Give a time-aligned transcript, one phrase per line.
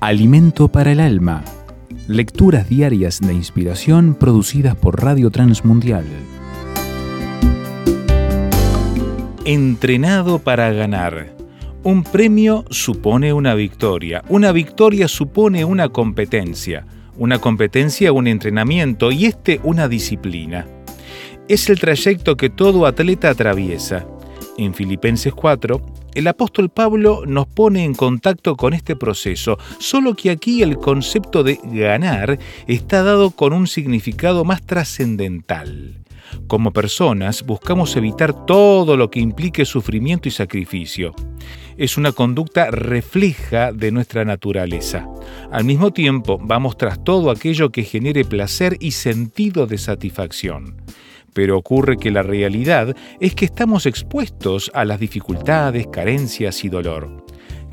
[0.00, 1.42] Alimento para el alma.
[2.06, 6.04] Lecturas diarias de inspiración producidas por Radio Transmundial.
[9.46, 11.34] Entrenado para ganar.
[11.82, 14.22] Un premio supone una victoria.
[14.28, 16.86] Una victoria supone una competencia.
[17.16, 20.66] Una competencia un entrenamiento y este una disciplina.
[21.48, 24.06] Es el trayecto que todo atleta atraviesa.
[24.58, 25.80] En Filipenses 4,
[26.16, 31.44] el apóstol Pablo nos pone en contacto con este proceso, solo que aquí el concepto
[31.44, 35.98] de ganar está dado con un significado más trascendental.
[36.46, 41.14] Como personas buscamos evitar todo lo que implique sufrimiento y sacrificio.
[41.76, 45.06] Es una conducta refleja de nuestra naturaleza.
[45.52, 50.76] Al mismo tiempo, vamos tras todo aquello que genere placer y sentido de satisfacción.
[51.36, 57.26] Pero ocurre que la realidad es que estamos expuestos a las dificultades, carencias y dolor.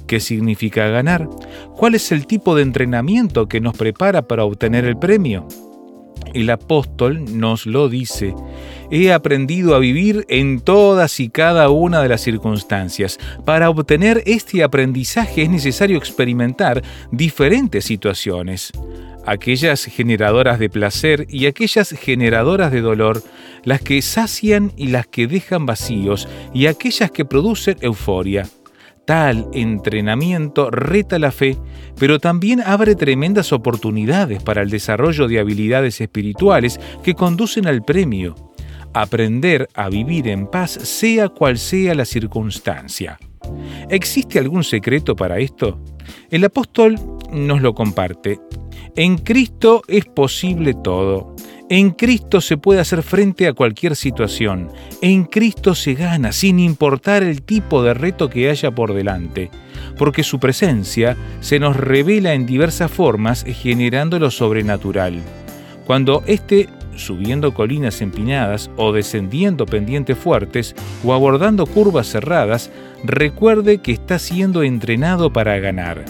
[0.05, 1.29] ¿Qué significa ganar?
[1.77, 5.47] ¿Cuál es el tipo de entrenamiento que nos prepara para obtener el premio?
[6.33, 8.35] El apóstol nos lo dice.
[8.91, 13.17] He aprendido a vivir en todas y cada una de las circunstancias.
[13.45, 18.73] Para obtener este aprendizaje es necesario experimentar diferentes situaciones
[19.25, 23.23] aquellas generadoras de placer y aquellas generadoras de dolor,
[23.63, 28.47] las que sacian y las que dejan vacíos, y aquellas que producen euforia.
[29.05, 31.57] Tal entrenamiento reta la fe,
[31.99, 38.35] pero también abre tremendas oportunidades para el desarrollo de habilidades espirituales que conducen al premio.
[38.93, 43.17] Aprender a vivir en paz sea cual sea la circunstancia.
[43.89, 45.79] ¿Existe algún secreto para esto?
[46.29, 46.95] El apóstol
[47.31, 48.39] nos lo comparte.
[48.95, 51.35] En Cristo es posible todo.
[51.67, 54.69] En Cristo se puede hacer frente a cualquier situación.
[55.01, 59.49] En Cristo se gana sin importar el tipo de reto que haya por delante,
[59.97, 65.23] porque su presencia se nos revela en diversas formas generando lo sobrenatural.
[65.87, 72.69] Cuando esté subiendo colinas empinadas o descendiendo pendientes fuertes o abordando curvas cerradas,
[73.03, 76.05] recuerde que está siendo entrenado para ganar.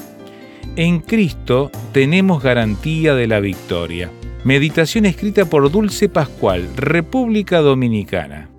[0.76, 4.10] En Cristo tenemos garantía de la victoria.
[4.44, 8.50] Meditación escrita por Dulce Pascual, República Dominicana.